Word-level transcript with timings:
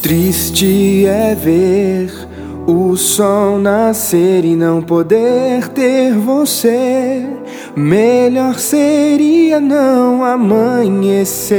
Triste 0.00 1.04
é 1.04 1.34
ver 1.34 2.10
o 2.66 2.96
sol 2.96 3.58
nascer 3.58 4.46
e 4.46 4.56
não 4.56 4.80
poder 4.80 5.68
ter 5.68 6.14
você. 6.14 7.26
Melhor 7.76 8.58
seria 8.58 9.60
não 9.60 10.24
amanhecer 10.24 11.52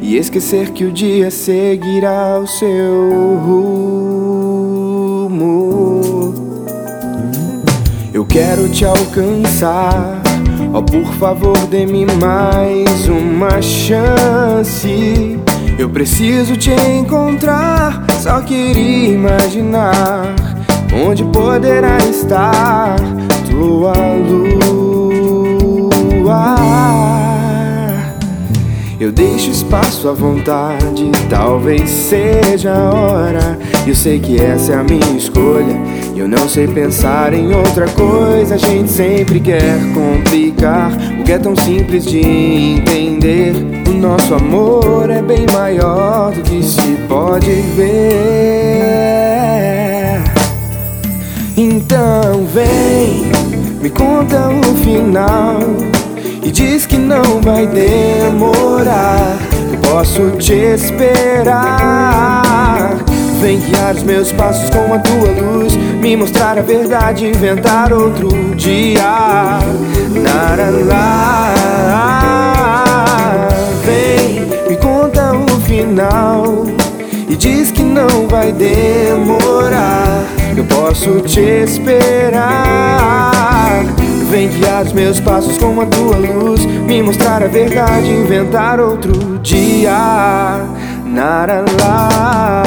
e 0.00 0.16
esquecer 0.16 0.70
que 0.70 0.84
o 0.84 0.90
dia 0.90 1.30
seguirá 1.30 2.40
o 2.40 2.46
seu 2.48 3.38
rumo. 3.46 4.12
Quero 8.32 8.66
te 8.70 8.82
alcançar. 8.86 10.22
Oh, 10.72 10.82
por 10.82 11.04
favor, 11.18 11.54
dê-me 11.66 12.06
mais 12.06 13.06
uma 13.06 13.60
chance. 13.60 15.38
Eu 15.78 15.90
preciso 15.90 16.56
te 16.56 16.70
encontrar. 16.70 18.06
Só 18.22 18.40
queria 18.40 19.10
imaginar 19.10 20.34
onde 21.06 21.22
poderá 21.24 21.98
estar 21.98 22.96
tua 23.50 23.92
lua. 23.92 24.61
Eu 29.42 29.46
deixo 29.46 29.64
espaço 29.64 30.08
à 30.08 30.12
vontade, 30.12 31.10
talvez 31.28 31.90
seja 31.90 32.72
a 32.72 32.94
hora. 32.94 33.58
Eu 33.84 33.92
sei 33.92 34.20
que 34.20 34.40
essa 34.40 34.72
é 34.72 34.76
a 34.76 34.84
minha 34.84 35.16
escolha. 35.18 35.80
Eu 36.14 36.28
não 36.28 36.48
sei 36.48 36.68
pensar 36.68 37.34
em 37.34 37.52
outra 37.52 37.88
coisa. 37.88 38.54
A 38.54 38.58
gente 38.58 38.88
sempre 38.88 39.40
quer 39.40 39.80
complicar 39.92 40.92
o 41.18 41.24
que 41.24 41.32
é 41.32 41.38
tão 41.38 41.56
simples 41.56 42.04
de 42.04 42.20
entender. 42.20 43.52
O 43.88 43.92
nosso 43.92 44.32
amor 44.32 45.10
é 45.10 45.20
bem 45.20 45.44
maior 45.52 46.30
do 46.30 46.42
que 46.42 46.62
se 46.62 46.96
pode 47.08 47.50
ver. 47.74 48.22
Então 51.56 52.46
vem, 52.54 53.24
me 53.82 53.90
conta 53.90 54.50
o 54.50 54.74
final. 54.84 55.58
Diz 56.52 56.84
que 56.86 56.98
não 56.98 57.40
vai 57.40 57.66
demorar. 57.66 59.38
Eu 59.72 59.78
posso 59.78 60.30
te 60.32 60.52
esperar. 60.52 61.62
Vem 63.40 63.58
guiar 63.58 63.94
os 63.94 64.02
meus 64.02 64.30
passos 64.32 64.68
com 64.70 64.92
a 64.92 64.98
tua 64.98 65.30
luz. 65.30 65.74
Me 65.76 66.14
mostrar 66.16 66.58
a 66.58 66.62
verdade, 66.62 67.26
inventar 67.26 67.92
outro 67.92 68.28
dia. 68.54 69.58
Naralá. 70.22 71.54
Vem, 73.84 74.42
me 74.68 74.76
conta 74.76 75.32
o 75.32 75.60
final. 75.62 76.66
E 77.28 77.34
diz 77.34 77.70
que 77.72 77.82
não 77.82 78.28
vai 78.28 78.52
demorar. 78.52 80.22
Eu 80.54 80.64
posso 80.64 81.20
te 81.22 81.40
esperar. 81.40 83.31
Vem 84.32 84.48
guiar 84.48 84.82
os 84.86 84.94
meus 84.94 85.20
passos 85.20 85.58
com 85.58 85.78
a 85.78 85.84
tua 85.84 86.16
luz. 86.16 86.64
Me 86.64 87.02
mostrar 87.02 87.42
a 87.42 87.48
verdade, 87.48 88.08
inventar 88.08 88.80
outro 88.80 89.38
dia. 89.40 90.64
Naralá 91.04 92.62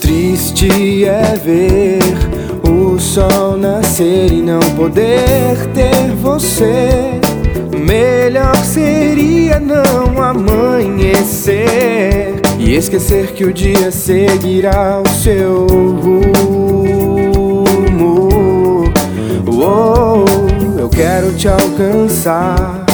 Triste 0.00 1.04
é 1.04 1.38
ver 1.44 2.00
o 2.68 2.98
sol 2.98 3.56
nascer 3.56 4.32
e 4.32 4.42
não 4.42 4.58
poder 4.74 5.56
ter 5.72 6.10
você. 6.20 7.20
Melhor 7.72 8.56
seria 8.56 9.33
não 9.60 10.22
amanhecer 10.22 11.54
e 12.58 12.74
esquecer 12.74 13.32
que 13.32 13.44
o 13.44 13.52
dia 13.52 13.90
seguirá 13.90 15.02
o 15.04 15.08
seu 15.08 15.66
rumo. 15.66 16.24
Oh, 19.46 20.24
eu 20.78 20.88
quero 20.88 21.32
te 21.34 21.48
alcançar. 21.48 22.84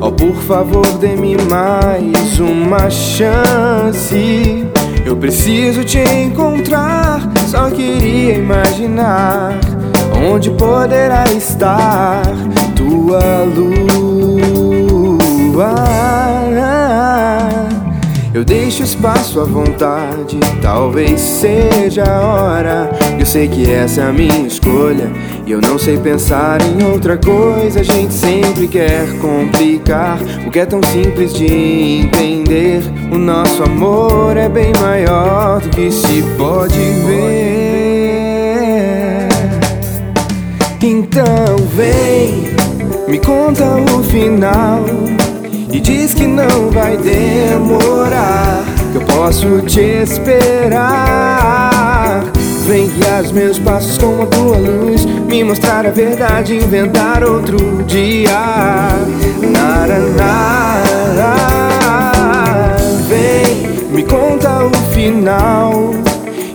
Oh, 0.00 0.10
por 0.12 0.36
favor, 0.36 0.86
dê-me 0.98 1.36
mais 1.48 2.38
uma 2.40 2.88
chance. 2.88 4.66
Eu 5.04 5.16
preciso 5.16 5.84
te 5.84 5.98
encontrar. 5.98 7.20
Só 7.46 7.70
queria 7.70 8.34
imaginar 8.34 9.58
onde 10.30 10.50
poderá 10.50 11.24
estar 11.32 12.22
tua 12.76 13.44
luz. 13.44 14.09
Eu 18.32 18.44
deixo 18.44 18.84
espaço 18.84 19.40
à 19.40 19.44
vontade, 19.44 20.38
talvez 20.62 21.20
seja 21.20 22.04
a 22.04 22.20
hora. 22.20 22.90
Eu 23.18 23.26
sei 23.26 23.48
que 23.48 23.68
essa 23.68 24.02
é 24.02 24.04
a 24.04 24.12
minha 24.12 24.46
escolha. 24.46 25.10
E 25.44 25.50
eu 25.50 25.60
não 25.60 25.76
sei 25.76 25.98
pensar 25.98 26.58
em 26.62 26.84
outra 26.84 27.18
coisa. 27.18 27.80
A 27.80 27.82
gente 27.82 28.14
sempre 28.14 28.68
quer 28.68 29.18
complicar 29.18 30.16
o 30.46 30.50
que 30.50 30.60
é 30.60 30.66
tão 30.66 30.80
simples 30.80 31.34
de 31.34 32.02
entender. 32.02 32.84
O 33.12 33.18
nosso 33.18 33.64
amor 33.64 34.36
é 34.36 34.48
bem 34.48 34.72
maior 34.80 35.60
do 35.60 35.68
que 35.68 35.90
se 35.90 36.22
pode 36.38 36.78
ver. 36.78 37.40
Então 40.80 41.56
vem, 41.74 42.44
me 43.08 43.18
conta 43.18 43.64
o 43.92 44.04
final. 44.04 44.84
E 45.72 45.78
diz 45.78 46.12
que 46.12 46.26
não 46.26 46.68
vai 46.70 46.96
demorar 46.96 48.64
Que 48.90 48.98
eu 48.98 49.02
posso 49.02 49.60
te 49.62 49.80
esperar. 50.02 50.80
Vem 52.66 52.88
guiar 52.88 53.22
os 53.22 53.30
meus 53.32 53.58
passos 53.58 53.96
com 53.98 54.22
a 54.22 54.26
tua 54.26 54.56
luz 54.58 55.04
Me 55.04 55.44
mostrar 55.44 55.86
a 55.86 55.90
verdade, 55.90 56.56
inventar 56.56 57.22
outro 57.22 57.82
dia. 57.84 58.88
Naraná. 59.40 60.82
Vem, 63.08 63.88
me 63.92 64.02
conta 64.02 64.64
o 64.64 64.70
final. 64.92 65.92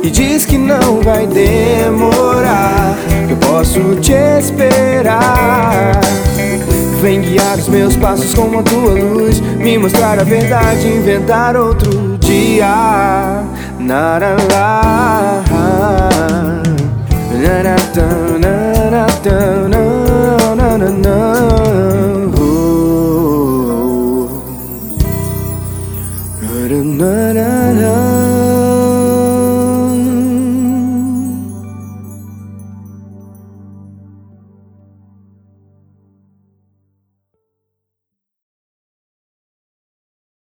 E 0.04 0.10
diz 0.12 0.46
que 0.46 0.58
não 0.58 1.02
vai 1.02 1.26
demorar 1.26 2.96
Que 3.28 3.34
eu 3.34 3.38
posso 3.38 3.96
te 3.96 4.14
esperar 4.14 6.00
Vem 7.06 7.22
guiar 7.22 7.60
os 7.60 7.70
meus 7.70 7.96
passos 7.98 8.34
com 8.34 8.58
a 8.58 8.64
tua 8.64 8.94
luz. 8.94 9.40
Me 9.40 9.78
mostrar 9.78 10.20
a 10.20 10.24
verdade, 10.24 10.88
inventar 10.88 11.56
outro 11.56 12.18
dia 12.18 12.66